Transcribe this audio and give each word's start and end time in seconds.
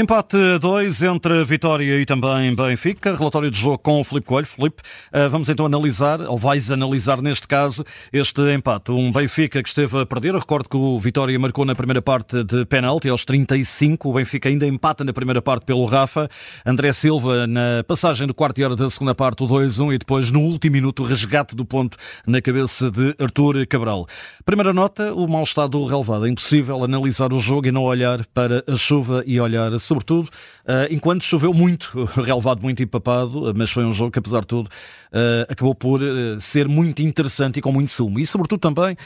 Empate 0.00 0.36
2 0.60 1.02
entre 1.02 1.42
Vitória 1.42 2.00
e 2.00 2.06
também 2.06 2.54
Benfica. 2.54 3.16
Relatório 3.16 3.50
de 3.50 3.58
jogo 3.58 3.78
com 3.78 3.98
o 3.98 4.04
Filipe 4.04 4.28
Coelho. 4.28 4.46
Filipe, 4.46 4.80
eh, 5.10 5.26
vamos 5.26 5.48
então 5.48 5.66
analisar, 5.66 6.20
ou 6.20 6.38
vais 6.38 6.70
analisar 6.70 7.20
neste 7.20 7.48
caso, 7.48 7.84
este 8.12 8.40
empate. 8.54 8.92
Um 8.92 9.10
Benfica 9.10 9.60
que 9.60 9.68
esteve 9.68 9.98
a 9.98 10.06
perder. 10.06 10.34
Eu 10.34 10.38
recordo 10.38 10.68
que 10.68 10.76
o 10.76 11.00
Vitória 11.00 11.36
marcou 11.36 11.64
na 11.64 11.74
primeira 11.74 12.00
parte 12.00 12.44
de 12.44 12.64
penalti 12.66 13.08
aos 13.08 13.24
35. 13.24 14.08
O 14.08 14.12
Benfica 14.12 14.48
ainda 14.48 14.68
empata 14.68 15.02
na 15.02 15.12
primeira 15.12 15.42
parte 15.42 15.64
pelo 15.64 15.84
Rafa. 15.84 16.28
André 16.64 16.92
Silva 16.92 17.48
na 17.48 17.82
passagem 17.82 18.28
do 18.28 18.34
quarto 18.34 18.60
e 18.60 18.64
hora 18.64 18.76
da 18.76 18.88
segunda 18.88 19.16
parte, 19.16 19.42
o 19.42 19.48
2-1 19.48 19.94
e 19.94 19.98
depois 19.98 20.30
no 20.30 20.38
último 20.38 20.74
minuto 20.74 21.02
o 21.02 21.06
resgate 21.06 21.56
do 21.56 21.64
ponto 21.64 21.96
na 22.24 22.40
cabeça 22.40 22.88
de 22.88 23.16
Artur 23.18 23.66
Cabral. 23.66 24.06
Primeira 24.44 24.72
nota, 24.72 25.12
o 25.12 25.26
mau 25.26 25.42
estado 25.42 25.70
do 25.70 25.84
relevado. 25.86 26.24
É 26.24 26.30
impossível 26.30 26.84
analisar 26.84 27.32
o 27.32 27.40
jogo 27.40 27.66
e 27.66 27.72
não 27.72 27.82
olhar 27.82 28.24
para 28.26 28.62
a 28.64 28.76
chuva 28.76 29.24
e 29.26 29.40
olhar 29.40 29.72
sobretudo 29.88 30.28
uh, 30.28 30.92
enquanto 30.92 31.24
choveu 31.24 31.52
muito, 31.52 32.04
relevado 32.14 32.62
muito 32.62 32.82
empapado, 32.82 33.52
mas 33.56 33.70
foi 33.70 33.84
um 33.84 33.92
jogo 33.92 34.10
que, 34.10 34.18
apesar 34.18 34.40
de 34.40 34.46
tudo, 34.46 34.68
uh, 34.68 35.50
acabou 35.50 35.74
por 35.74 36.00
uh, 36.00 36.40
ser 36.40 36.68
muito 36.68 37.02
interessante 37.02 37.58
e 37.58 37.62
com 37.62 37.72
muito 37.72 37.90
sumo. 37.90 38.20
E, 38.20 38.26
sobretudo, 38.26 38.60
também, 38.60 38.96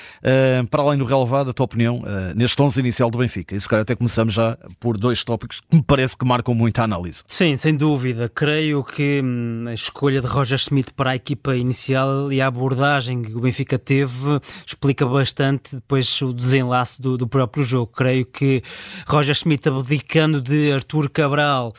para 0.70 0.82
além 0.82 0.98
do 0.98 1.04
relevado, 1.04 1.50
a 1.50 1.52
tua 1.52 1.64
opinião 1.64 2.02
neste 2.34 2.60
11 2.60 2.80
inicial 2.80 3.10
do 3.10 3.18
Benfica. 3.18 3.54
E 3.54 3.60
se 3.60 3.68
calhar 3.68 3.82
até 3.82 3.94
começamos 3.94 4.34
já 4.34 4.56
por 4.80 4.96
dois 4.96 5.22
tópicos 5.24 5.60
que 5.60 5.76
me 5.76 5.82
parece 5.82 6.16
que 6.16 6.24
marcam 6.24 6.54
muito 6.54 6.78
a 6.80 6.84
análise. 6.84 7.22
Sim, 7.26 7.56
sem 7.56 7.76
dúvida. 7.76 8.28
Creio 8.28 8.82
que 8.82 9.20
hum, 9.22 9.64
a 9.68 9.74
escolha 9.74 10.20
de 10.20 10.26
Roger 10.26 10.58
Schmidt 10.58 10.92
para 10.92 11.10
a 11.10 11.16
equipa 11.16 11.56
inicial 11.56 12.32
e 12.32 12.40
a 12.40 12.46
abordagem 12.46 13.22
que 13.22 13.34
o 13.34 13.40
Benfica 13.40 13.78
teve 13.78 14.40
explica 14.66 15.06
bastante 15.06 15.76
depois 15.76 16.20
o 16.22 16.32
desenlace 16.32 17.00
do, 17.00 17.16
do 17.16 17.26
próprio 17.26 17.64
jogo. 17.64 17.92
Creio 17.94 18.26
que 18.26 18.62
Roger 19.06 19.34
Schmidt 19.34 19.68
abdicando 19.68 20.40
de 20.40 20.71
Artur 20.72 21.10
Cabral, 21.10 21.72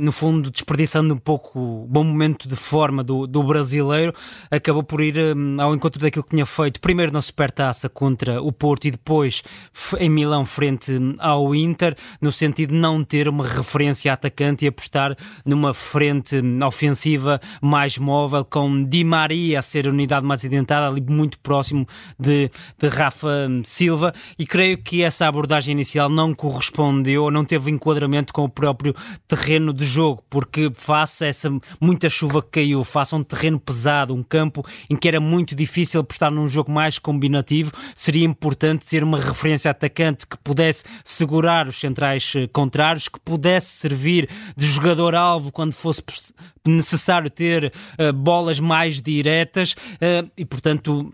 no 0.00 0.12
fundo 0.12 0.50
desperdiçando 0.50 1.14
um 1.14 1.18
pouco 1.18 1.58
o 1.58 1.86
bom 1.88 2.04
momento 2.04 2.48
de 2.48 2.56
forma 2.56 3.02
do, 3.02 3.26
do 3.26 3.42
brasileiro, 3.42 4.14
acabou 4.50 4.82
por 4.82 5.00
ir 5.00 5.16
hum, 5.18 5.56
ao 5.60 5.74
encontro 5.74 6.00
daquilo 6.00 6.24
que 6.24 6.30
tinha 6.30 6.46
feito. 6.46 6.80
Primeiro 6.80 7.12
na 7.12 7.20
Supertaça 7.20 7.88
contra 7.88 8.42
o 8.42 8.52
Porto 8.52 8.86
e 8.86 8.90
depois 8.90 9.42
em 9.98 10.08
Milão 10.08 10.46
frente 10.46 10.92
hum, 10.92 11.14
ao 11.18 11.54
Inter, 11.54 11.96
no 12.20 12.30
sentido 12.30 12.70
de 12.70 12.78
não 12.78 13.02
ter 13.02 13.28
uma 13.28 13.46
referência 13.46 14.12
atacante 14.12 14.64
e 14.64 14.68
apostar 14.68 15.16
numa 15.44 15.74
frente 15.74 16.36
hum, 16.36 16.58
ofensiva 16.64 17.40
mais 17.60 17.98
móvel, 17.98 18.44
com 18.44 18.84
Di 18.84 19.04
Maria 19.04 19.58
a 19.58 19.62
ser 19.62 19.86
a 19.86 19.90
unidade 19.90 20.26
mais 20.26 20.44
identada, 20.44 20.88
ali 20.88 21.00
muito 21.00 21.38
próximo 21.38 21.86
de, 22.18 22.50
de 22.78 22.88
Rafa 22.88 23.48
Silva, 23.64 24.14
e 24.38 24.46
creio 24.46 24.78
que 24.78 25.02
essa 25.02 25.26
abordagem 25.26 25.72
inicial 25.72 26.08
não 26.08 26.34
correspondeu, 26.34 27.30
não 27.30 27.44
teve 27.44 27.70
enquadramento 27.70 27.93
com 28.32 28.44
o 28.44 28.48
próprio 28.48 28.94
terreno 29.26 29.72
de 29.72 29.84
jogo, 29.84 30.22
porque 30.28 30.70
face 30.74 31.24
a 31.24 31.28
essa 31.28 31.50
muita 31.80 32.08
chuva 32.10 32.42
que 32.42 32.48
caiu, 32.50 32.84
face 32.84 33.14
a 33.14 33.18
um 33.18 33.22
terreno 33.22 33.58
pesado, 33.58 34.14
um 34.14 34.22
campo 34.22 34.64
em 34.88 34.96
que 34.96 35.08
era 35.08 35.20
muito 35.20 35.54
difícil 35.54 36.00
apostar 36.00 36.30
num 36.30 36.48
jogo 36.48 36.70
mais 36.70 36.98
combinativo, 36.98 37.72
seria 37.94 38.24
importante 38.24 38.84
ter 38.84 39.02
uma 39.02 39.18
referência 39.18 39.70
atacante 39.70 40.26
que 40.26 40.36
pudesse 40.38 40.84
segurar 41.04 41.68
os 41.68 41.78
centrais 41.78 42.32
eh, 42.36 42.46
contrários, 42.48 43.08
que 43.08 43.20
pudesse 43.20 43.68
servir 43.68 44.28
de 44.56 44.66
jogador-alvo 44.66 45.52
quando 45.52 45.72
fosse 45.72 46.02
necessário 46.66 47.30
ter 47.30 47.72
uh, 47.98 48.12
bolas 48.12 48.58
mais 48.58 49.00
diretas 49.00 49.72
uh, 49.72 50.30
e, 50.36 50.44
portanto, 50.44 51.12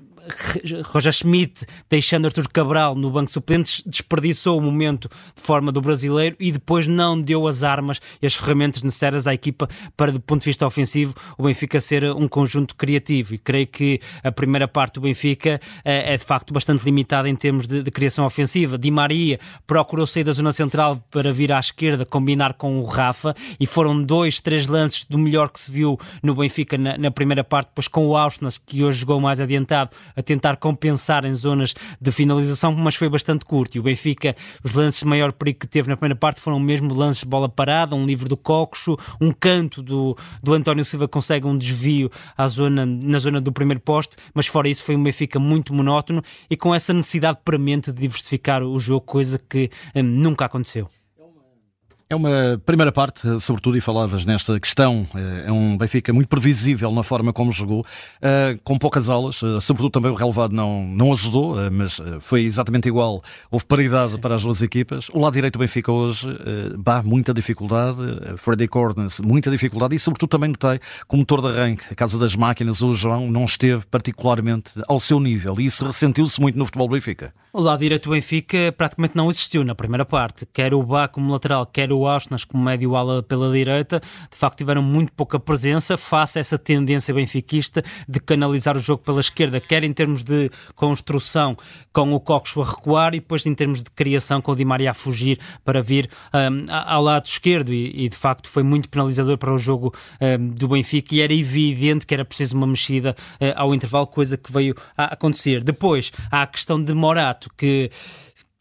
Roger 0.84 1.12
Schmidt, 1.12 1.66
deixando 1.88 2.26
Artur 2.26 2.48
Cabral 2.48 2.94
no 2.94 3.10
banco 3.10 3.30
suplentes, 3.30 3.82
desperdiçou 3.86 4.58
o 4.58 4.60
momento 4.60 5.08
de 5.34 5.42
forma 5.42 5.70
do 5.70 5.80
brasileiro 5.80 6.36
e 6.38 6.52
depois 6.52 6.86
não 6.86 7.20
deu 7.20 7.46
as 7.46 7.62
armas 7.62 8.00
e 8.20 8.26
as 8.26 8.34
ferramentas 8.34 8.82
necessárias 8.82 9.26
à 9.26 9.34
equipa 9.34 9.68
para, 9.96 10.12
do 10.12 10.20
ponto 10.20 10.40
de 10.40 10.46
vista 10.46 10.66
ofensivo, 10.66 11.14
o 11.36 11.44
Benfica 11.44 11.80
ser 11.80 12.04
um 12.12 12.28
conjunto 12.28 12.74
criativo. 12.76 13.34
E 13.34 13.38
creio 13.38 13.66
que 13.66 14.00
a 14.22 14.32
primeira 14.32 14.66
parte 14.66 14.94
do 14.94 15.02
Benfica 15.02 15.60
é, 15.84 16.14
é 16.14 16.16
de 16.16 16.24
facto 16.24 16.52
bastante 16.52 16.84
limitada 16.84 17.28
em 17.28 17.36
termos 17.36 17.66
de, 17.66 17.82
de, 17.82 17.90
criação 17.90 18.24
ofensiva. 18.24 18.78
Di 18.78 18.90
Maria 18.90 19.38
procurou 19.66 20.06
sair 20.06 20.24
da 20.24 20.32
zona 20.32 20.52
central 20.52 21.02
para 21.10 21.32
vir 21.32 21.52
à 21.52 21.58
esquerda, 21.58 22.04
combinar 22.04 22.54
com 22.54 22.78
o 22.80 22.84
Rafa, 22.84 23.34
e 23.58 23.66
foram 23.66 24.02
dois, 24.02 24.40
três 24.40 24.66
lances 24.66 25.04
do 25.04 25.18
melhor 25.18 25.50
que 25.50 25.60
se 25.60 25.70
viu 25.70 25.98
no 26.22 26.34
Benfica 26.34 26.76
na, 26.76 26.96
na 26.96 27.10
primeira 27.10 27.44
parte, 27.44 27.68
depois 27.68 27.88
com 27.88 28.06
o 28.06 28.16
Auschwitz, 28.16 28.58
que 28.58 28.82
hoje 28.82 29.00
jogou 29.00 29.20
mais 29.20 29.40
adiantado, 29.40 29.90
a 30.20 30.22
tentar 30.22 30.56
compensar 30.56 31.24
em 31.24 31.34
zonas 31.34 31.74
de 32.00 32.12
finalização, 32.12 32.72
mas 32.72 32.94
foi 32.94 33.08
bastante 33.08 33.44
curto. 33.44 33.76
E 33.76 33.80
o 33.80 33.82
Benfica, 33.82 34.36
os 34.62 34.74
lances 34.74 35.00
de 35.00 35.06
maior 35.06 35.32
perigo 35.32 35.60
que 35.60 35.66
teve 35.66 35.88
na 35.88 35.96
primeira 35.96 36.16
parte 36.16 36.40
foram 36.40 36.60
mesmo 36.60 36.94
lances 36.94 37.22
de 37.22 37.28
bola 37.28 37.48
parada, 37.48 37.96
um 37.96 38.06
livro 38.06 38.28
do 38.28 38.36
Coxo, 38.36 38.96
um 39.20 39.32
canto 39.32 39.82
do, 39.82 40.16
do 40.42 40.54
António 40.54 40.84
Silva 40.84 41.08
consegue 41.08 41.46
um 41.46 41.56
desvio 41.56 42.10
à 42.36 42.46
zona, 42.46 42.86
na 42.86 43.18
zona 43.18 43.40
do 43.40 43.52
primeiro 43.52 43.80
poste, 43.80 44.16
mas 44.34 44.46
fora 44.46 44.68
isso 44.68 44.84
foi 44.84 44.96
um 44.96 45.02
Benfica 45.02 45.38
muito 45.38 45.74
monótono 45.74 46.22
e 46.48 46.56
com 46.56 46.74
essa 46.74 46.92
necessidade 46.92 47.38
premente 47.44 47.90
de 47.92 48.00
diversificar 48.00 48.62
o 48.62 48.78
jogo, 48.78 49.00
coisa 49.02 49.38
que 49.38 49.70
hum, 49.94 50.02
nunca 50.02 50.44
aconteceu. 50.44 50.88
É 52.12 52.16
uma 52.16 52.60
primeira 52.66 52.90
parte, 52.90 53.38
sobretudo, 53.38 53.78
e 53.78 53.80
falavas 53.80 54.24
nesta 54.24 54.58
questão. 54.58 55.06
Eh, 55.14 55.44
é 55.46 55.52
um 55.52 55.78
Benfica 55.78 56.12
muito 56.12 56.26
previsível 56.26 56.90
na 56.90 57.04
forma 57.04 57.32
como 57.32 57.52
jogou, 57.52 57.86
eh, 58.20 58.58
com 58.64 58.76
poucas 58.76 59.08
aulas, 59.08 59.40
eh, 59.44 59.60
sobretudo 59.60 59.92
também 59.92 60.10
o 60.10 60.16
relevado 60.16 60.52
não, 60.52 60.84
não 60.88 61.12
ajudou, 61.12 61.54
mas 61.70 62.00
foi 62.18 62.42
exatamente 62.42 62.88
igual. 62.88 63.22
Houve 63.48 63.64
paridade 63.64 64.10
Sim. 64.10 64.18
para 64.18 64.34
as 64.34 64.42
duas 64.42 64.60
equipas. 64.60 65.08
O 65.10 65.20
lado 65.20 65.34
direito 65.34 65.52
do 65.52 65.60
Benfica 65.60 65.92
hoje, 65.92 66.26
bah, 66.76 67.00
muita 67.00 67.32
dificuldade. 67.32 67.98
Freddy 68.38 68.66
Cordens, 68.66 69.20
muita 69.20 69.48
dificuldade. 69.48 69.94
E, 69.94 69.98
sobretudo, 70.00 70.30
também 70.30 70.48
notei 70.48 70.80
que 70.80 71.14
o 71.14 71.16
motor 71.16 71.40
de 71.40 71.56
arranque, 71.56 71.84
a 71.92 71.94
Casa 71.94 72.18
das 72.18 72.34
Máquinas, 72.34 72.82
o 72.82 72.92
João, 72.92 73.30
não 73.30 73.44
esteve 73.44 73.86
particularmente 73.88 74.72
ao 74.88 74.98
seu 74.98 75.20
nível. 75.20 75.60
E 75.60 75.66
isso 75.66 75.86
ressentiu-se 75.86 76.40
muito 76.40 76.58
no 76.58 76.64
futebol 76.64 76.88
Benfica. 76.88 77.32
O 77.52 77.60
lado 77.60 77.80
direito 77.80 78.04
do 78.04 78.12
Benfica 78.12 78.72
praticamente 78.76 79.16
não 79.16 79.28
existiu 79.28 79.64
na 79.64 79.74
primeira 79.74 80.04
parte. 80.04 80.46
Quer 80.52 80.72
o 80.72 80.84
Bá 80.84 81.08
como 81.08 81.32
lateral, 81.32 81.66
quer 81.66 81.92
o 81.92 82.06
Auschwitz 82.06 82.44
como 82.44 82.62
médio 82.62 82.94
ala 82.94 83.24
pela 83.24 83.52
direita, 83.52 83.98
de 84.30 84.36
facto 84.36 84.58
tiveram 84.58 84.82
muito 84.82 85.12
pouca 85.12 85.40
presença 85.40 85.96
face 85.96 86.38
a 86.38 86.40
essa 86.40 86.56
tendência 86.56 87.12
benfiquista 87.12 87.82
de 88.08 88.20
canalizar 88.20 88.76
o 88.76 88.78
jogo 88.78 89.02
pela 89.02 89.18
esquerda, 89.18 89.60
quer 89.60 89.82
em 89.82 89.92
termos 89.92 90.22
de 90.22 90.48
construção 90.76 91.56
com 91.92 92.12
o 92.12 92.20
Coxo 92.20 92.62
a 92.62 92.64
recuar 92.64 93.14
e 93.14 93.20
depois 93.20 93.44
em 93.44 93.54
termos 93.54 93.82
de 93.82 93.90
criação 93.90 94.40
com 94.40 94.52
o 94.52 94.56
Di 94.56 94.64
Maria 94.64 94.92
a 94.92 94.94
fugir 94.94 95.40
para 95.64 95.82
vir 95.82 96.08
um, 96.32 96.66
ao 96.70 97.02
lado 97.02 97.26
esquerdo 97.26 97.72
e, 97.72 98.04
e, 98.04 98.08
de 98.08 98.16
facto 98.16 98.48
foi 98.48 98.62
muito 98.62 98.88
penalizador 98.88 99.36
para 99.36 99.52
o 99.52 99.58
jogo 99.58 99.92
um, 100.20 100.50
do 100.50 100.68
Benfica 100.68 101.16
e 101.16 101.20
era 101.20 101.34
evidente 101.34 102.06
que 102.06 102.14
era 102.14 102.24
preciso 102.24 102.56
uma 102.56 102.66
mexida 102.66 103.16
uh, 103.40 103.44
ao 103.56 103.74
intervalo, 103.74 104.06
coisa 104.06 104.36
que 104.36 104.52
veio 104.52 104.74
a 104.96 105.14
acontecer. 105.14 105.64
Depois 105.64 106.12
há 106.30 106.42
a 106.42 106.46
questão 106.46 106.82
de 106.82 106.94
Morato, 106.94 107.39
que 107.48 107.90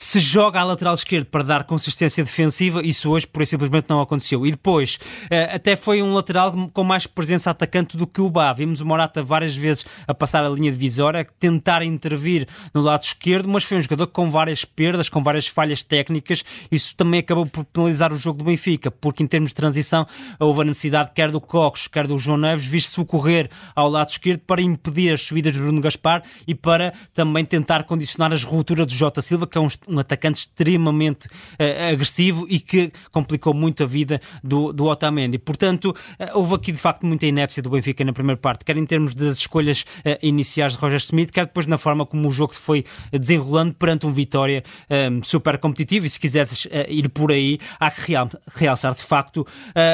se 0.02 0.22
joga 0.22 0.62
à 0.62 0.64
lateral 0.64 0.94
esquerdo 0.94 1.26
para 1.26 1.44
dar 1.44 1.66
consistência 1.66 2.24
defensiva, 2.24 2.82
isso 2.82 3.10
hoje 3.10 3.28
por 3.28 3.46
simplesmente 3.46 3.90
não 3.90 4.00
aconteceu. 4.00 4.46
E 4.46 4.52
depois, 4.52 4.98
eh, 5.30 5.50
até 5.54 5.76
foi 5.76 6.02
um 6.02 6.14
lateral 6.14 6.54
com 6.72 6.84
mais 6.86 7.06
presença 7.06 7.52
atacante 7.52 7.98
do 7.98 8.08
que 8.08 8.22
o 8.22 8.30
Bá. 8.30 8.54
Vimos 8.54 8.80
o 8.80 8.86
Morata 8.86 9.22
várias 9.22 9.58
vezes 9.58 9.86
a 10.08 10.14
passar 10.14 10.46
a 10.46 10.50
linha 10.50 10.72
divisória, 10.72 11.28
tentar 11.38 11.84
intervir 11.84 12.48
no 12.74 12.80
lado 12.82 13.04
esquerdo, 13.04 13.50
mas 13.50 13.66
foi 13.66 13.78
um 13.78 13.82
jogador 13.82 14.08
com 14.08 14.32
várias 14.32 14.64
perdas, 14.64 15.10
com 15.10 15.22
várias 15.22 15.48
falhas 15.48 15.84
técnicas. 15.84 16.46
Isso 16.72 16.96
também 16.96 17.20
acabou 17.20 17.46
por 17.46 17.66
penalizar 17.66 18.14
o 18.14 18.16
jogo 18.16 18.38
do 18.38 18.46
Benfica, 18.46 18.90
porque 18.90 19.22
em 19.22 19.28
termos 19.28 19.50
de 19.50 19.56
transição 19.56 20.08
houve 20.40 20.62
a 20.62 20.64
necessidade 20.64 21.12
quer 21.14 21.30
do 21.30 21.42
Cox, 21.42 21.90
quer 21.90 22.08
do 22.08 22.18
João 22.18 22.38
Neves, 22.38 22.66
vir 22.66 22.82
socorrer 22.82 23.50
ao 23.76 23.90
lado 23.90 24.10
esquerdo 24.10 24.40
para 24.48 24.62
impedir 24.62 25.12
as 25.14 25.24
subidas 25.24 25.52
de 25.52 25.60
Bruno 25.60 25.82
Gaspar 25.82 26.24
e 26.48 26.56
para 26.56 26.94
também 27.14 27.44
tentar 27.44 27.84
condicionar 27.84 28.32
as 28.32 28.46
rupturas 28.46 28.86
do 28.86 28.94
Jota 28.94 29.22
Silva, 29.22 29.46
que 29.46 29.58
é 29.58 29.62
um 29.62 29.68
um 29.90 30.00
atacante 30.00 30.42
extremamente 30.42 31.28
uh, 31.28 31.92
agressivo 31.92 32.46
e 32.50 32.60
que 32.60 32.92
complicou 33.12 33.54
muito 33.54 33.84
a 33.84 33.86
vida 33.86 34.22
do, 34.44 34.72
do 34.72 34.86
Otamendi. 34.86 35.38
Portanto, 35.38 35.96
uh, 36.20 36.38
houve 36.38 36.56
aqui 36.56 36.72
de 36.72 36.78
facto 36.78 37.06
muita 37.06 37.26
inépcia 37.26 37.64
do 37.64 37.70
Benfica 37.70 38.04
na 38.06 38.14
primeira 38.14 38.40
parte, 38.40 38.64
quer 38.64 38.78
em 38.78 38.86
termos 38.86 39.14
das 39.14 39.38
escolhas 39.38 39.82
uh, 39.82 40.18
iniciais 40.22 40.74
de 40.74 40.80
Roger 40.80 41.00
Smith, 41.00 41.32
quer 41.32 41.46
depois 41.46 41.68
na 41.68 41.78
forma 41.78 42.06
como 42.06 42.28
o 42.28 42.32
jogo 42.32 42.54
se 42.54 42.62
foi 42.62 42.86
desenrolando 43.12 43.74
perante 43.74 44.06
um 44.06 44.14
Vitória 44.14 44.64
um, 45.12 45.24
super 45.24 45.58
competitivo. 45.58 46.06
E 46.06 46.10
se 46.10 46.20
quiseres 46.20 46.68
ir 46.88 47.10
por 47.10 47.32
aí, 47.32 47.60
há 47.80 47.90
que 47.90 48.12
real, 48.12 48.30
realçar 48.56 48.94
de 48.94 49.02
facto 49.02 49.46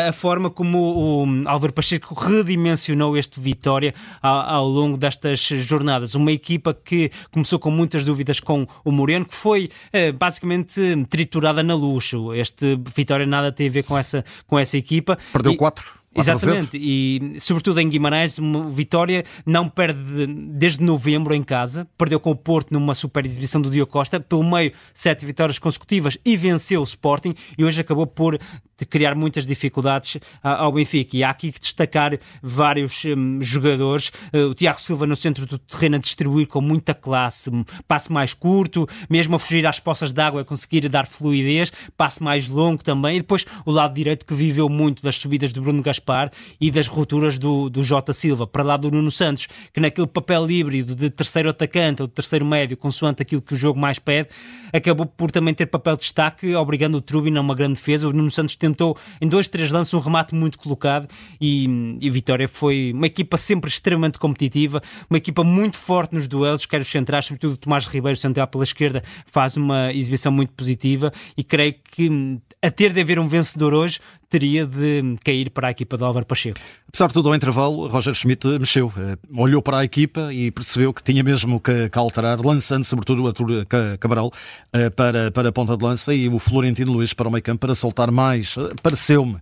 a 0.08 0.12
forma 0.12 0.50
como 0.50 0.78
o, 0.78 1.24
o 1.24 1.50
Álvaro 1.50 1.74
Pacheco 1.74 2.14
redimensionou 2.16 3.18
este 3.18 3.40
Vitória 3.40 3.94
ao, 4.22 4.56
ao 4.56 4.68
longo 4.68 4.98
destas 4.98 5.40
jornadas. 5.40 6.16
Uma 6.16 6.32
equipa 6.32 6.74
que 6.74 7.12
começou 7.32 7.60
com 7.60 7.70
muitas 7.70 8.04
dúvidas 8.04 8.40
com 8.40 8.66
o 8.84 8.92
Moreno, 8.92 9.26
que 9.26 9.36
foi 9.36 9.70
basicamente 10.18 10.82
triturada 11.10 11.64
na 11.64 11.74
luxo. 11.74 12.34
Este 12.34 12.80
Vitória 12.96 13.26
nada 13.26 13.52
tem 13.52 13.68
a 13.68 13.72
ver 13.72 13.84
com 13.84 13.98
essa, 13.98 14.24
com 14.48 14.58
essa 14.58 14.78
equipa. 14.78 15.18
Perdeu 15.32 15.54
e, 15.54 15.58
quatro 15.58 16.06
Exatamente, 16.18 16.78
e 16.78 17.36
sobretudo 17.42 17.80
em 17.82 17.90
Guimarães, 17.90 18.38
vitória 18.70 19.26
não 19.46 19.68
perde 19.68 20.26
desde 20.28 20.82
novembro 20.82 21.36
em 21.36 21.44
casa, 21.44 21.86
perdeu 21.98 22.22
com 22.22 22.32
o 22.32 22.36
Porto 22.36 22.72
numa 22.72 22.96
super 22.96 23.26
exibição 23.26 23.62
do 23.62 23.70
Diogo 23.70 23.92
Costa, 23.92 24.18
pelo 24.18 24.44
meio 24.44 24.72
sete 24.94 25.26
vitórias 25.26 25.60
consecutivas 25.60 26.18
e 26.24 26.38
venceu 26.38 26.80
o 26.80 26.86
Sporting. 26.86 27.34
E 27.58 27.66
hoje 27.66 27.82
acabou 27.82 28.08
por 28.08 28.40
criar 28.84 29.16
muitas 29.16 29.46
dificuldades 29.46 30.18
ao 30.42 30.72
Benfica. 30.72 31.16
E 31.16 31.24
há 31.24 31.30
aqui 31.30 31.52
que 31.52 31.60
destacar 31.60 32.18
vários 32.42 33.06
um, 33.06 33.42
jogadores. 33.42 34.12
Uh, 34.34 34.50
o 34.50 34.54
Tiago 34.54 34.82
Silva 34.82 35.06
no 35.06 35.16
centro 35.16 35.46
do 35.46 35.58
terreno 35.58 35.96
a 35.96 36.00
distribuir 36.00 36.48
com 36.48 36.60
muita 36.60 36.94
classe, 36.94 37.52
passe 37.88 38.12
mais 38.12 38.34
curto, 38.34 38.88
mesmo 39.10 39.36
a 39.36 39.40
fugir 39.40 39.66
às 39.66 39.80
poças 39.80 40.12
d'água, 40.12 40.42
a 40.42 40.46
conseguir 40.46 40.90
dar 40.90 41.06
fluidez, 41.06 41.72
passe 41.96 42.22
mais 42.22 42.50
longo 42.50 42.84
também. 42.84 43.18
E 43.18 43.20
depois 43.20 43.46
o 43.66 43.72
lado 43.72 43.94
direito 43.94 44.26
que 44.26 44.34
viveu 44.34 44.68
muito 44.68 45.04
das 45.04 45.18
subidas 45.18 45.54
do 45.54 45.62
Bruno 45.62 45.82
Gaspar 45.82 46.32
e 46.60 46.72
das 46.72 46.88
rupturas 46.88 47.38
do, 47.38 47.70
do 47.70 47.84
Jota 47.84 48.14
Silva, 48.14 48.48
para 48.48 48.64
lá 48.64 48.78
do 48.78 48.90
Nuno 48.90 49.12
Santos, 49.12 49.48
que 49.72 49.80
naquele 49.80 50.08
papel 50.08 50.50
híbrido 50.50 50.96
de 50.96 51.10
terceiro 51.10 51.50
atacante 51.50 52.02
ou 52.02 52.08
de 52.08 52.14
terceiro 52.14 52.46
médio, 52.46 52.76
consoante 52.76 53.22
aquilo 53.22 53.42
que 53.42 53.54
o 53.54 53.58
jogo 53.58 53.80
mais 53.80 54.00
pede, 54.00 54.30
acabou 54.74 55.06
por 55.06 55.32
também 55.32 55.54
ter 55.54 55.66
papel 55.66 55.96
de 55.96 56.02
destaque, 56.02 56.56
obrigando 56.56 56.98
o 56.98 57.02
Trubin 57.02 57.36
a 57.38 57.42
uma 57.42 57.56
grande 57.56 57.74
defesa. 57.76 58.08
O 58.08 58.14
Nuno 58.14 58.32
Santos 58.32 58.56
tentou 58.66 58.98
em 59.22 59.28
dois, 59.28 59.48
três 59.48 59.72
lances 59.72 59.94
um 59.94 60.00
remate 60.00 60.34
muito 60.34 60.58
colocado 60.58 61.08
e, 61.40 61.98
e 62.02 62.10
Vitória 62.10 62.48
foi 62.48 62.92
uma 62.94 63.08
equipa 63.08 63.38
sempre 63.38 63.70
extremamente 63.70 64.18
competitiva, 64.18 64.82
uma 65.10 65.18
equipa 65.18 65.44
muito 65.44 65.78
forte 65.78 66.14
nos 66.14 66.28
duelos, 66.28 66.66
quer 66.66 66.82
os 66.82 66.88
centrais, 66.88 67.26
sobretudo 67.26 67.54
o 67.54 67.58
Tomás 67.58 67.86
Ribeiro, 67.86 68.18
central 68.18 68.48
pela 68.48 68.64
esquerda, 68.64 69.04
faz 69.26 69.58
uma 69.58 69.94
exibição 69.94 70.32
muito 70.32 70.54
positiva 70.54 71.12
e 71.38 71.44
creio 71.44 71.76
que 71.84 72.40
a 72.62 72.72
ter 72.72 72.92
de 72.92 73.02
haver 73.02 73.20
um 73.20 73.28
vencedor 73.28 73.74
hoje, 73.74 74.00
teria 74.30 74.66
de 74.66 75.16
cair 75.24 75.50
para 75.50 75.68
a 75.68 75.72
equipa 75.72 75.98
de 75.98 76.04
Álvaro 76.04 76.26
Pacheco. 76.26 76.60
Apesar 76.88 77.08
de 77.08 77.14
tudo, 77.14 77.30
ao 77.30 77.36
intervalo, 77.36 77.88
Roger 77.88 78.14
Schmidt 78.14 78.48
mexeu, 78.60 78.92
eh, 78.98 79.18
olhou 79.36 79.62
para 79.62 79.80
a 79.80 79.84
equipa 79.84 80.34
e 80.34 80.50
percebeu 80.52 80.94
que 80.94 81.04
tinha 81.04 81.24
mesmo 81.24 81.60
que, 81.60 81.90
que 81.90 82.00
alterar, 82.00 82.40
lançando 82.40 82.86
sobretudo 82.86 83.24
o 83.24 83.28
Artur 83.28 83.66
Cabral 84.00 84.32
eh, 84.72 84.90
para, 84.90 85.32
para 85.32 85.50
a 85.50 85.52
ponta 85.52 85.76
de 85.76 85.84
lança 85.84 86.14
e 86.14 86.30
o 86.30 86.40
Florentino 86.40 86.94
Luís 86.94 87.14
para 87.14 87.28
o 87.28 87.32
meio 87.32 87.44
campo 87.44 87.60
para 87.60 87.76
soltar 87.76 88.12
mais, 88.12 88.56
eh, 88.58 88.74
pareceu-me, 88.82 89.38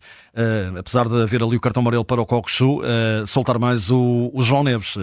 apesar 0.77 1.07
de 1.07 1.21
haver 1.21 1.43
ali 1.43 1.55
o 1.55 1.61
cartão 1.61 1.81
amarelo 1.81 2.03
para 2.03 2.21
o 2.21 2.25
Cocosu, 2.25 2.81
soltar 3.27 3.59
mais 3.59 3.91
o, 3.91 4.31
o 4.33 4.41
João 4.41 4.63
Neves 4.63 4.95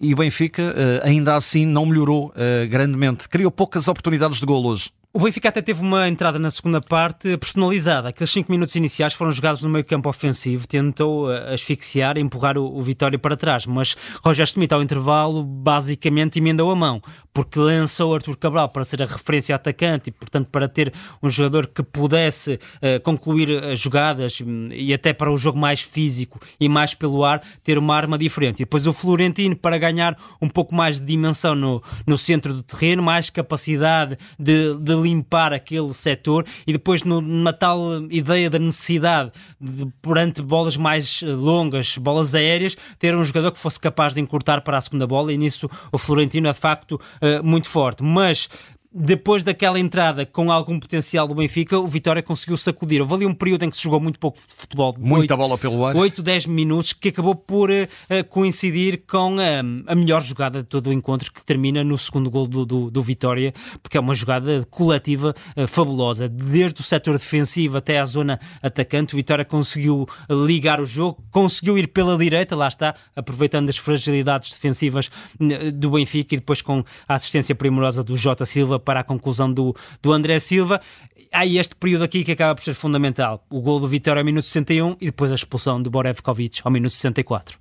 e 0.00 0.14
o 0.14 0.16
Benfica 0.16 0.74
ainda 1.02 1.34
assim 1.34 1.66
não 1.66 1.86
melhorou 1.86 2.32
grandemente. 2.68 3.28
Criou 3.28 3.50
poucas 3.50 3.88
oportunidades 3.88 4.38
de 4.38 4.46
gol 4.46 4.64
hoje. 4.64 4.90
O 5.12 5.18
Benfica 5.18 5.48
até 5.48 5.60
teve 5.60 5.82
uma 5.82 6.08
entrada 6.08 6.38
na 6.38 6.52
segunda 6.52 6.80
parte 6.80 7.36
personalizada. 7.36 8.10
Aqueles 8.10 8.30
5 8.30 8.48
minutos 8.48 8.76
iniciais 8.76 9.12
foram 9.12 9.32
jogados 9.32 9.60
no 9.60 9.68
meio 9.68 9.84
campo 9.84 10.08
ofensivo, 10.08 10.68
tentou 10.68 11.32
eh, 11.32 11.52
asfixiar 11.52 12.16
e 12.16 12.20
empurrar 12.20 12.56
o, 12.56 12.76
o 12.76 12.80
Vitória 12.80 13.18
para 13.18 13.36
trás, 13.36 13.66
mas 13.66 13.96
Roger 14.22 14.46
Schmidt 14.46 14.72
ao 14.72 14.80
intervalo 14.80 15.42
basicamente 15.42 16.38
emendou 16.38 16.70
a 16.70 16.76
mão, 16.76 17.02
porque 17.34 17.58
lançou 17.58 18.14
Artur 18.14 18.36
Cabral 18.36 18.68
para 18.68 18.84
ser 18.84 19.02
a 19.02 19.06
referência 19.06 19.52
atacante 19.52 20.10
e, 20.10 20.12
portanto, 20.12 20.48
para 20.48 20.68
ter 20.68 20.92
um 21.20 21.28
jogador 21.28 21.66
que 21.66 21.82
pudesse 21.82 22.54
uh, 22.54 23.02
concluir 23.02 23.64
as 23.64 23.80
jogadas 23.80 24.40
hum, 24.40 24.68
e 24.70 24.94
até 24.94 25.12
para 25.12 25.32
o 25.32 25.36
jogo 25.36 25.58
mais 25.58 25.80
físico 25.80 26.38
e 26.60 26.68
mais 26.68 26.94
pelo 26.94 27.24
ar, 27.24 27.42
ter 27.64 27.78
uma 27.78 27.96
arma 27.96 28.16
diferente. 28.16 28.60
E 28.60 28.64
depois 28.64 28.86
o 28.86 28.92
Florentino 28.92 29.56
para 29.56 29.76
ganhar 29.76 30.16
um 30.40 30.48
pouco 30.48 30.72
mais 30.72 31.00
de 31.00 31.06
dimensão 31.06 31.56
no, 31.56 31.82
no 32.06 32.16
centro 32.16 32.54
do 32.54 32.62
terreno, 32.62 33.02
mais 33.02 33.28
capacidade 33.28 34.16
de, 34.38 34.76
de 34.76 34.99
limpar 35.02 35.52
aquele 35.52 35.92
setor 35.92 36.44
e 36.66 36.72
depois 36.72 37.04
numa 37.04 37.52
tal 37.52 37.80
ideia 38.10 38.48
da 38.48 38.58
necessidade 38.58 39.32
de, 39.60 39.86
perante 40.00 40.42
bolas 40.42 40.76
mais 40.76 41.22
eh, 41.22 41.26
longas, 41.26 41.96
bolas 41.98 42.34
aéreas, 42.34 42.76
ter 42.98 43.14
um 43.14 43.24
jogador 43.24 43.52
que 43.52 43.58
fosse 43.58 43.78
capaz 43.78 44.14
de 44.14 44.20
encurtar 44.20 44.60
para 44.60 44.76
a 44.76 44.80
segunda 44.80 45.06
bola 45.06 45.32
e 45.32 45.38
nisso 45.38 45.68
o 45.92 45.98
Florentino 45.98 46.48
é 46.48 46.52
de 46.52 46.58
facto 46.58 47.00
eh, 47.20 47.40
muito 47.42 47.68
forte. 47.68 48.02
Mas 48.02 48.48
depois 48.92 49.44
daquela 49.44 49.78
entrada 49.78 50.26
com 50.26 50.50
algum 50.50 50.78
potencial 50.80 51.28
do 51.28 51.34
Benfica, 51.34 51.78
o 51.78 51.86
Vitória 51.86 52.22
conseguiu 52.22 52.58
sacudir. 52.58 53.00
Houve 53.00 53.14
ali 53.14 53.26
um 53.26 53.32
período 53.32 53.64
em 53.64 53.70
que 53.70 53.76
se 53.76 53.82
jogou 53.84 54.00
muito 54.00 54.18
pouco 54.18 54.38
futebol. 54.48 54.96
Muita 54.98 55.34
8, 55.34 55.36
bola 55.36 55.56
pelo 55.56 55.86
ar. 55.86 55.96
8, 55.96 56.20
10 56.20 56.46
minutos, 56.46 56.92
que 56.92 57.10
acabou 57.10 57.36
por 57.36 57.70
uh, 57.70 57.74
coincidir 58.28 59.04
com 59.08 59.36
uh, 59.36 59.40
a 59.86 59.94
melhor 59.94 60.22
jogada 60.22 60.62
de 60.62 60.68
todo 60.68 60.88
o 60.88 60.92
encontro, 60.92 61.32
que 61.32 61.44
termina 61.44 61.84
no 61.84 61.96
segundo 61.96 62.28
gol 62.28 62.48
do, 62.48 62.66
do, 62.66 62.90
do 62.90 63.02
Vitória, 63.02 63.54
porque 63.80 63.96
é 63.96 64.00
uma 64.00 64.14
jogada 64.14 64.66
coletiva 64.68 65.36
uh, 65.56 65.68
fabulosa. 65.68 66.28
Desde 66.28 66.80
o 66.80 66.84
setor 66.84 67.16
defensivo 67.16 67.78
até 67.78 68.00
à 68.00 68.04
zona 68.04 68.40
atacante, 68.60 69.14
o 69.14 69.16
Vitória 69.16 69.44
conseguiu 69.44 70.08
ligar 70.28 70.80
o 70.80 70.86
jogo, 70.86 71.22
conseguiu 71.30 71.78
ir 71.78 71.86
pela 71.86 72.18
direita, 72.18 72.56
lá 72.56 72.66
está, 72.66 72.96
aproveitando 73.14 73.68
as 73.68 73.76
fragilidades 73.76 74.50
defensivas 74.50 75.08
do 75.74 75.90
Benfica 75.90 76.34
e 76.34 76.38
depois 76.38 76.60
com 76.60 76.82
a 77.06 77.14
assistência 77.14 77.54
primorosa 77.54 78.02
do 78.02 78.16
Jota 78.16 78.44
Silva 78.44 78.79
para 78.80 79.00
a 79.00 79.04
conclusão 79.04 79.52
do, 79.52 79.74
do 80.02 80.12
André 80.12 80.38
Silva. 80.38 80.80
Há 81.32 81.46
este 81.46 81.76
período 81.76 82.02
aqui 82.02 82.24
que 82.24 82.32
acaba 82.32 82.54
por 82.54 82.64
ser 82.64 82.74
fundamental. 82.74 83.44
O 83.48 83.60
gol 83.60 83.78
do 83.78 83.86
Vitória 83.86 84.20
ao 84.20 84.24
minuto 84.24 84.46
61 84.46 84.96
e 85.00 85.06
depois 85.06 85.30
a 85.30 85.36
expulsão 85.36 85.80
do 85.80 85.90
Borevkovic 85.90 86.60
ao 86.64 86.72
minuto 86.72 86.92
64. 86.92 87.58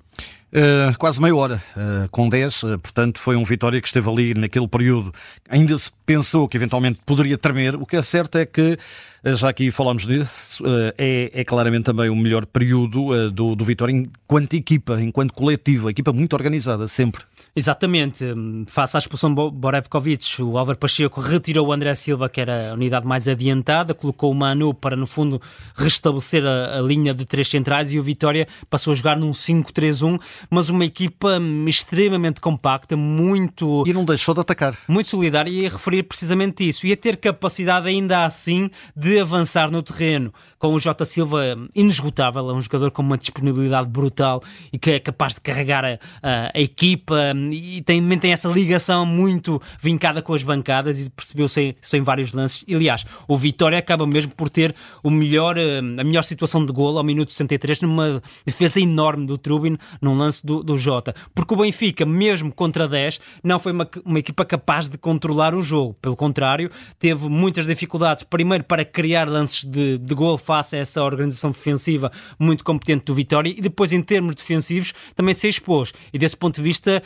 Uh, 0.51 0.97
quase 0.97 1.21
meia 1.21 1.35
hora, 1.35 1.61
uh, 1.77 2.09
com 2.09 2.27
10, 2.27 2.63
uh, 2.63 2.79
portanto 2.79 3.19
foi 3.19 3.35
um 3.35 3.43
Vitória 3.43 3.79
que 3.79 3.87
esteve 3.87 4.09
ali 4.09 4.33
naquele 4.33 4.67
período. 4.67 5.13
Ainda 5.47 5.77
se 5.77 5.91
pensou 6.05 6.47
que 6.47 6.57
eventualmente 6.57 6.99
poderia 7.05 7.37
tremer. 7.37 7.75
O 7.75 7.85
que 7.85 7.95
é 7.95 8.01
certo 8.01 8.37
é 8.37 8.47
que, 8.47 8.77
já 9.23 9.49
aqui 9.49 9.69
falámos 9.69 10.07
disso, 10.07 10.63
é, 10.97 11.31
é, 11.33 11.43
claramente 11.43 11.83
também 11.83 12.09
o 12.09 12.15
melhor 12.15 12.47
período 12.47 13.29
do, 13.29 13.55
do 13.55 13.65
Vitória 13.65 13.93
enquanto 13.93 14.55
equipa, 14.55 14.99
enquanto 14.99 15.33
coletiva, 15.33 15.91
equipa 15.91 16.11
muito 16.11 16.33
organizada, 16.33 16.87
sempre. 16.87 17.23
Exatamente. 17.55 18.25
Face 18.67 18.95
à 18.95 18.99
expulsão 18.99 19.33
de 19.33 19.51
Borevkovic, 19.51 20.41
o 20.41 20.57
Álvaro 20.57 20.77
Pacheco 20.77 21.19
retirou 21.19 21.67
o 21.67 21.73
André 21.73 21.93
Silva, 21.95 22.29
que 22.29 22.39
era 22.39 22.71
a 22.71 22.73
unidade 22.73 23.05
mais 23.05 23.27
adiantada, 23.27 23.93
colocou 23.93 24.31
o 24.31 24.35
Manu 24.35 24.73
para, 24.73 24.95
no 24.95 25.07
fundo, 25.07 25.41
restabelecer 25.75 26.45
a, 26.45 26.77
a 26.77 26.81
linha 26.81 27.13
de 27.13 27.25
três 27.25 27.47
centrais 27.47 27.91
e 27.91 27.99
o 27.99 28.03
Vitória 28.03 28.47
passou 28.69 28.91
a 28.91 28.95
jogar 28.95 29.17
num 29.17 29.31
5-3-1, 29.31 30.19
mas 30.49 30.69
uma 30.69 30.85
equipa 30.85 31.39
extremamente 31.67 32.41
compacta, 32.41 32.95
muito. 32.95 33.83
E 33.87 33.93
não 33.93 34.05
deixou 34.05 34.33
de 34.33 34.41
atacar. 34.41 34.75
Muito 34.87 35.09
solidária 35.09 35.49
e 35.49 35.65
a 35.65 35.69
referir 35.69 36.03
precisamente 36.03 36.67
isso. 36.67 36.85
E 36.85 36.93
a 36.93 36.97
ter 36.97 37.17
capacidade 37.17 37.87
ainda 37.87 38.25
assim 38.25 38.69
de 38.95 39.19
avançar 39.19 39.71
no 39.71 39.81
terreno. 39.81 40.33
Com 40.57 40.73
o 40.73 40.79
Jota 40.79 41.05
Silva 41.05 41.57
inesgotável, 41.73 42.49
é 42.49 42.53
um 42.53 42.61
jogador 42.61 42.91
com 42.91 43.01
uma 43.01 43.17
disponibilidade 43.17 43.87
brutal 43.87 44.43
e 44.71 44.77
que 44.77 44.91
é 44.91 44.99
capaz 44.99 45.33
de 45.33 45.41
carregar 45.41 45.85
a, 45.85 45.99
a, 46.21 46.51
a 46.53 46.59
equipa 46.59 47.33
e 47.51 47.81
tem, 47.81 48.05
tem 48.19 48.31
essa 48.31 48.47
ligação 48.49 49.05
muito 49.05 49.61
vincada 49.79 50.21
com 50.21 50.33
as 50.33 50.43
bancadas 50.43 50.99
e 50.99 51.09
percebeu-se 51.09 51.75
isso 51.81 51.95
em 51.95 52.01
vários 52.01 52.31
lances. 52.31 52.65
Aliás, 52.69 53.05
o 53.27 53.37
Vitória 53.37 53.77
acaba 53.77 54.05
mesmo 54.05 54.31
por 54.31 54.49
ter 54.49 54.75
o 55.03 55.09
melhor, 55.09 55.57
eh, 55.57 55.79
a 55.79 56.03
melhor 56.03 56.23
situação 56.23 56.65
de 56.65 56.71
golo 56.71 56.97
ao 56.97 57.03
minuto 57.03 57.31
63 57.31 57.81
numa 57.81 58.21
defesa 58.45 58.79
enorme 58.79 59.25
do 59.25 59.37
Trubin 59.37 59.77
num 60.01 60.15
lance 60.15 60.28
do, 60.43 60.63
do 60.63 60.77
Jota. 60.77 61.15
Porque 61.33 61.53
o 61.53 61.57
Benfica, 61.57 62.05
mesmo 62.05 62.51
contra 62.51 62.87
10, 62.87 63.19
não 63.43 63.59
foi 63.59 63.71
uma, 63.71 63.89
uma 64.05 64.19
equipa 64.19 64.45
capaz 64.45 64.87
de 64.87 64.97
controlar 64.97 65.55
o 65.55 65.61
jogo. 65.61 65.95
Pelo 66.01 66.15
contrário, 66.15 66.69
teve 66.97 67.27
muitas 67.27 67.65
dificuldades, 67.65 68.23
primeiro 68.23 68.63
para 68.63 68.85
criar 68.85 69.27
lances 69.27 69.63
de, 69.63 69.97
de 69.97 70.15
gol 70.15 70.37
face 70.37 70.75
a 70.75 70.79
essa 70.79 71.03
organização 71.03 71.51
defensiva 71.51 72.11
muito 72.37 72.63
competente 72.63 73.05
do 73.05 73.13
Vitória 73.13 73.49
e 73.49 73.61
depois 73.61 73.91
em 73.91 74.01
termos 74.01 74.35
defensivos 74.35 74.93
também 75.15 75.33
se 75.33 75.47
expôs. 75.47 75.93
E 76.13 76.17
desse 76.17 76.37
ponto 76.37 76.55
de 76.55 76.61
vista 76.61 77.01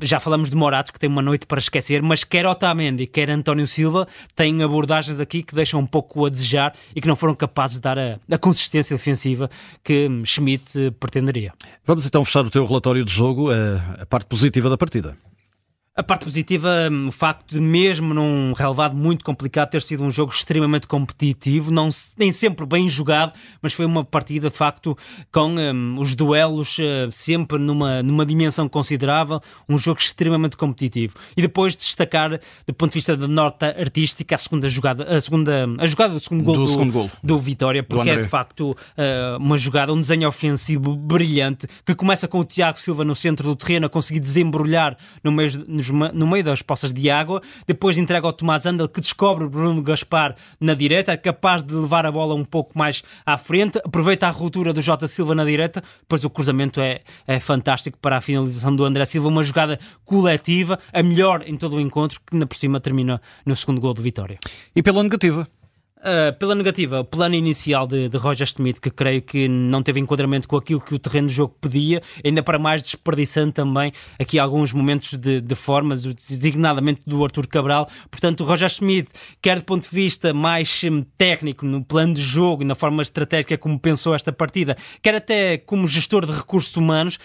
já 0.00 0.18
falamos 0.20 0.50
de 0.50 0.56
Morato, 0.56 0.92
que 0.92 0.98
tem 0.98 1.08
uma 1.08 1.22
noite 1.22 1.46
para 1.46 1.58
esquecer, 1.58 2.02
mas 2.02 2.24
quer 2.24 2.46
Otamendi, 2.46 3.06
quer 3.06 3.30
António 3.30 3.66
Silva, 3.66 4.06
têm 4.34 4.62
abordagens 4.62 5.20
aqui 5.20 5.42
que 5.42 5.54
deixam 5.54 5.80
um 5.80 5.86
pouco 5.86 6.24
a 6.26 6.28
desejar 6.28 6.74
e 6.94 7.00
que 7.00 7.08
não 7.08 7.16
foram 7.16 7.34
capazes 7.34 7.76
de 7.76 7.82
dar 7.82 7.98
a, 7.98 8.18
a 8.30 8.38
consistência 8.38 8.96
defensiva 8.96 9.50
que 9.82 10.08
Schmidt 10.24 10.78
eh, 10.78 10.90
pretenderia. 10.90 11.52
Vamos 11.84 12.06
então 12.06 12.24
fechar 12.24 12.44
o 12.44 12.50
teu 12.50 12.61
relatório 12.66 13.04
de 13.04 13.12
jogo, 13.12 13.50
a, 13.50 13.54
eh, 13.54 13.80
a 14.02 14.06
parte 14.06 14.26
positiva 14.26 14.68
da 14.68 14.76
partida. 14.76 15.16
A 15.94 16.02
parte 16.02 16.24
positiva, 16.24 16.88
hum, 16.90 17.08
o 17.08 17.12
facto 17.12 17.54
de, 17.54 17.60
mesmo 17.60 18.14
num 18.14 18.54
relevado 18.54 18.96
muito 18.96 19.22
complicado, 19.22 19.68
ter 19.68 19.82
sido 19.82 20.02
um 20.02 20.10
jogo 20.10 20.32
extremamente 20.32 20.86
competitivo, 20.86 21.70
não, 21.70 21.90
nem 22.16 22.32
sempre 22.32 22.64
bem 22.64 22.88
jogado, 22.88 23.34
mas 23.60 23.74
foi 23.74 23.84
uma 23.84 24.02
partida, 24.02 24.48
de 24.48 24.56
facto, 24.56 24.96
com 25.30 25.50
um, 25.50 26.00
os 26.00 26.14
duelos 26.14 26.78
uh, 26.78 27.12
sempre 27.12 27.58
numa, 27.58 28.02
numa 28.02 28.24
dimensão 28.24 28.70
considerável, 28.70 29.38
um 29.68 29.76
jogo 29.76 30.00
extremamente 30.00 30.56
competitivo. 30.56 31.14
E 31.36 31.42
depois 31.42 31.76
destacar, 31.76 32.40
do 32.66 32.72
ponto 32.72 32.92
de 32.92 32.94
vista 32.94 33.14
da 33.14 33.28
nota 33.28 33.66
artística, 33.78 34.34
a 34.34 34.38
segunda 34.38 34.70
jogada, 34.70 35.04
a 35.04 35.20
segunda, 35.20 35.66
a 35.78 35.86
jogada 35.86 36.14
do 36.14 36.20
segundo 36.20 36.42
gol 36.42 36.54
do, 36.54 36.62
do, 36.62 36.68
segundo 36.68 36.92
gol. 36.92 37.10
do 37.22 37.38
Vitória, 37.38 37.82
porque 37.82 38.14
do 38.14 38.18
é 38.18 38.22
de 38.22 38.28
facto 38.28 38.70
uh, 38.70 39.36
uma 39.38 39.58
jogada, 39.58 39.92
um 39.92 40.00
desenho 40.00 40.26
ofensivo 40.26 40.96
brilhante, 40.96 41.66
que 41.84 41.94
começa 41.94 42.26
com 42.26 42.38
o 42.38 42.44
Tiago 42.46 42.78
Silva 42.78 43.04
no 43.04 43.14
centro 43.14 43.46
do 43.46 43.54
terreno 43.54 43.84
a 43.84 43.90
conseguir 43.90 44.20
desembrulhar 44.20 44.96
no 45.22 45.30
meio 45.30 45.50
segundos 45.86 46.12
no 46.12 46.26
meio 46.26 46.44
das 46.44 46.62
poças 46.62 46.92
de 46.92 47.10
água, 47.10 47.42
depois 47.66 47.98
entrega 47.98 48.26
ao 48.26 48.32
Tomás 48.32 48.66
Andel 48.66 48.88
que 48.88 49.00
descobre 49.00 49.46
Bruno 49.48 49.82
Gaspar 49.82 50.34
na 50.60 50.74
direita, 50.74 51.12
é 51.12 51.16
capaz 51.16 51.62
de 51.62 51.74
levar 51.74 52.06
a 52.06 52.12
bola 52.12 52.34
um 52.34 52.44
pouco 52.44 52.76
mais 52.78 53.02
à 53.24 53.38
frente, 53.38 53.78
aproveita 53.84 54.26
a 54.26 54.30
ruptura 54.30 54.72
do 54.72 54.82
Jota 54.82 55.06
Silva 55.06 55.34
na 55.34 55.44
direita, 55.44 55.82
depois 56.00 56.24
o 56.24 56.30
cruzamento 56.30 56.80
é, 56.80 57.00
é 57.26 57.40
fantástico 57.40 57.98
para 57.98 58.16
a 58.16 58.20
finalização 58.20 58.74
do 58.74 58.84
André 58.84 59.04
Silva, 59.04 59.28
uma 59.28 59.42
jogada 59.42 59.78
coletiva, 60.04 60.78
a 60.92 61.02
melhor 61.02 61.42
em 61.46 61.56
todo 61.56 61.76
o 61.76 61.80
encontro, 61.80 62.20
que 62.26 62.36
na 62.36 62.46
por 62.46 62.56
cima 62.56 62.80
termina 62.80 63.20
no 63.44 63.56
segundo 63.56 63.80
gol 63.80 63.94
de 63.94 64.02
vitória. 64.02 64.38
E 64.74 64.82
pela 64.82 65.02
negativa? 65.02 65.48
Uh, 66.02 66.36
pela 66.36 66.56
negativa, 66.56 66.98
o 66.98 67.04
plano 67.04 67.36
inicial 67.36 67.86
de, 67.86 68.08
de, 68.08 68.16
Roger 68.16 68.44
Schmidt, 68.44 68.80
que 68.80 68.90
creio 68.90 69.22
que 69.22 69.46
não 69.46 69.84
teve 69.84 70.00
enquadramento 70.00 70.48
com 70.48 70.56
aquilo 70.56 70.80
que 70.80 70.96
o 70.96 70.98
terreno 70.98 71.28
de 71.28 71.34
jogo 71.34 71.54
pedia, 71.60 72.02
ainda 72.24 72.42
para 72.42 72.58
mais 72.58 72.82
desperdiçando 72.82 73.52
também 73.52 73.92
aqui 74.18 74.36
alguns 74.36 74.72
momentos 74.72 75.14
de, 75.14 75.40
de 75.40 75.54
forma, 75.54 75.94
designadamente 75.94 77.02
do 77.06 77.24
Arthur 77.24 77.46
Cabral. 77.46 77.88
Portanto, 78.10 78.40
o 78.40 78.44
Roger 78.44 78.68
Schmidt, 78.68 79.10
quer 79.40 79.60
do 79.60 79.64
ponto 79.64 79.88
de 79.88 79.94
vista 79.94 80.34
mais 80.34 80.82
hum, 80.82 81.04
técnico, 81.16 81.64
no 81.64 81.84
plano 81.84 82.14
de 82.14 82.20
jogo 82.20 82.64
e 82.64 82.66
na 82.66 82.74
forma 82.74 83.00
estratégica 83.00 83.56
como 83.56 83.78
pensou 83.78 84.12
esta 84.12 84.32
partida, 84.32 84.76
quer 85.00 85.14
até 85.14 85.56
como 85.56 85.86
gestor 85.86 86.26
de 86.26 86.32
recursos 86.32 86.76
humanos, 86.76 87.20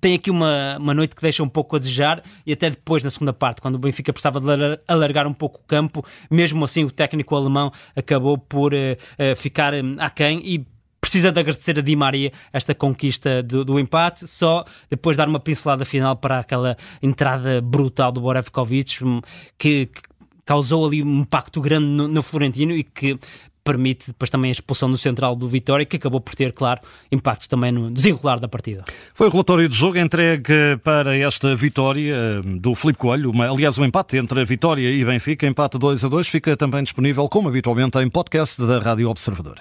tem 0.00 0.14
aqui 0.14 0.30
uma, 0.30 0.78
uma 0.78 0.94
noite 0.94 1.14
que 1.14 1.20
deixa 1.20 1.42
um 1.42 1.48
pouco 1.48 1.76
a 1.76 1.78
desejar 1.78 2.22
e 2.46 2.54
até 2.54 2.70
depois, 2.70 3.04
na 3.04 3.10
segunda 3.10 3.34
parte, 3.34 3.60
quando 3.60 3.74
o 3.74 3.78
Benfica 3.78 4.14
precisava 4.14 4.40
de 4.40 4.80
alargar 4.88 5.26
um 5.26 5.34
pouco 5.34 5.60
o 5.60 5.64
campo, 5.66 6.02
mesmo 6.30 6.64
assim 6.64 6.84
o 6.84 6.90
técnico 6.90 7.36
alemão 7.36 7.70
acabou 7.94 8.13
acabou 8.14 8.38
por 8.38 8.72
uh, 8.72 9.36
ficar 9.36 9.74
um, 9.74 9.96
aquém 9.98 10.40
e 10.44 10.64
precisa 11.00 11.30
de 11.30 11.38
agradecer 11.38 11.78
a 11.78 11.82
Di 11.82 11.94
Maria 11.96 12.32
esta 12.52 12.74
conquista 12.74 13.42
do, 13.42 13.64
do, 13.64 13.78
empate, 13.78 14.26
só 14.26 14.64
depois 14.88 15.16
dar 15.16 15.28
uma 15.28 15.40
pincelada 15.40 15.84
final 15.84 16.16
para 16.16 16.38
aquela 16.38 16.76
entrada 17.02 17.60
brutal 17.60 18.10
do 18.10 18.20
Borevkovic 18.20 19.04
hum, 19.04 19.20
que, 19.58 19.86
que 19.86 20.02
causou 20.46 20.86
ali 20.86 21.02
um 21.02 21.20
impacto 21.20 21.60
grande 21.60 21.86
no, 21.86 22.08
no, 22.08 22.22
Florentino 22.22 22.72
e 22.72 22.84
que 22.84 23.18
permite 23.64 24.08
depois 24.08 24.30
também 24.30 24.50
a 24.50 24.52
expulsão 24.52 24.90
do 24.90 24.98
central 24.98 25.34
do 25.34 25.48
Vitória, 25.48 25.86
que 25.86 25.96
acabou 25.96 26.20
por 26.20 26.34
ter, 26.34 26.52
claro, 26.52 26.80
impacto 27.10 27.48
também 27.48 27.72
no 27.72 27.90
desenrolar 27.90 28.38
da 28.38 28.46
partida. 28.46 28.84
Foi 29.14 29.26
o 29.26 29.30
relatório 29.30 29.68
de 29.68 29.74
jogo 29.74 29.98
entregue 29.98 30.76
para 30.84 31.16
esta 31.16 31.56
vitória 31.56 32.14
hum, 32.44 32.58
do 32.58 32.74
Filipe 32.74 32.98
Coelho, 32.98 33.30
uma, 33.30 33.50
aliás, 33.50 33.78
um 33.78 33.84
empate 33.84 34.18
entre 34.18 34.40
a 34.40 34.44
Vitória 34.44 34.90
e 34.90 35.04
Benfica, 35.04 35.46
empate 35.46 35.78
2 35.78 36.04
a 36.04 36.08
2, 36.08 36.28
fica 36.28 36.56
também 36.56 36.82
disponível, 36.82 37.28
como 37.28 37.48
habitualmente, 37.48 37.98
em 37.98 38.08
podcast 38.08 38.64
da 38.64 38.78
Rádio 38.78 39.08
Observador. 39.08 39.56